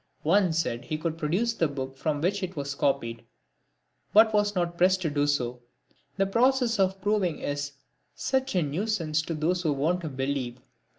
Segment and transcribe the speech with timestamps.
[0.23, 3.23] One said he could produce the book from which it was copied,
[4.13, 5.61] but was not pressed to do so;
[6.17, 7.73] the process of proving is
[8.15, 10.57] such a nuisance to those who want to believe.